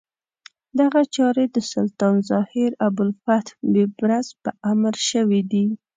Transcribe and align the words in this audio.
دغه 0.79 1.01
چارې 1.15 1.45
د 1.55 1.57
سلطان 1.71 2.13
الظاهر 2.19 2.71
ابوالفتح 2.87 3.51
بیبرس 3.73 4.27
په 4.43 4.49
امر 4.71 4.95
شوې 5.09 5.41
دي. 5.51 5.65